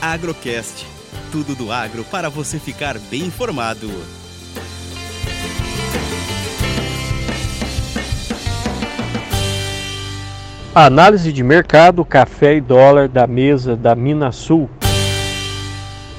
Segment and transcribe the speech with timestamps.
[0.00, 0.86] Agrocast.
[1.32, 3.90] Tudo do agro para você ficar bem informado.
[10.74, 14.68] Análise de mercado, café e dólar da mesa da Minasul.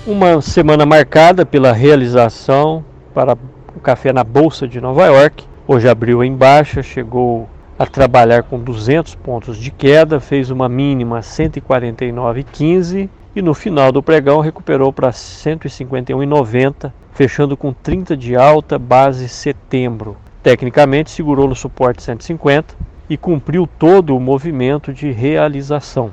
[0.06, 2.84] Uma semana marcada pela realização
[3.14, 3.38] para
[3.76, 5.46] o café na Bolsa de Nova York.
[5.68, 7.48] Hoje abriu em baixa, chegou
[7.78, 14.02] a trabalhar com 200 pontos de queda, fez uma mínima 149,15 e no final do
[14.02, 20.18] pregão recuperou para 151,90, fechando com 30 de alta, base setembro.
[20.42, 22.74] Tecnicamente segurou no suporte 150
[23.08, 26.12] e cumpriu todo o movimento de realização.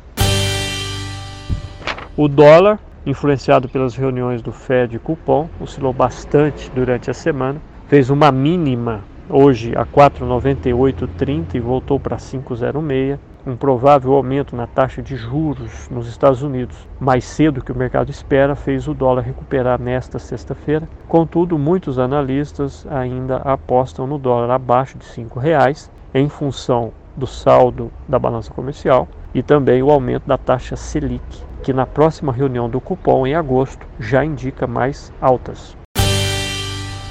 [2.14, 8.10] O dólar, influenciado pelas reuniões do Fed e cupom, oscilou bastante durante a semana, fez
[8.10, 13.18] uma mínima hoje a 4,9830 e voltou para 5,06.
[13.46, 18.10] Um provável aumento na taxa de juros nos Estados Unidos, mais cedo que o mercado
[18.10, 20.88] espera, fez o dólar recuperar nesta sexta-feira.
[21.06, 27.92] Contudo, muitos analistas ainda apostam no dólar abaixo de R$ reais em função do saldo
[28.08, 31.22] da balança comercial e também o aumento da taxa Selic,
[31.62, 35.76] que na próxima reunião do cupom em agosto já indica mais altas.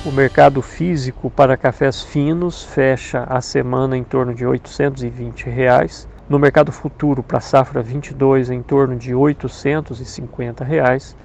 [0.03, 6.11] O mercado físico para cafés finos fecha a semana em torno de 820 reais.
[6.29, 11.17] No mercado futuro para safra 22 em torno de 850 reais.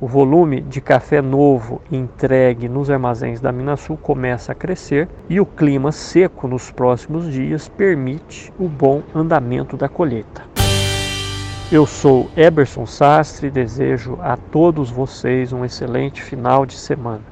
[0.00, 5.46] O volume de café novo entregue nos armazéns da Minasul começa a crescer e o
[5.46, 10.42] clima seco nos próximos dias permite o bom andamento da colheita.
[11.70, 17.31] Eu sou Eberson Sastre e desejo a todos vocês um excelente final de semana.